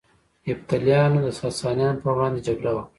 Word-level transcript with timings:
یفتلیانو 0.49 1.19
د 1.23 1.27
ساسانیانو 1.41 2.01
پر 2.01 2.11
وړاندې 2.15 2.39
جګړه 2.47 2.71
وکړه 2.73 2.89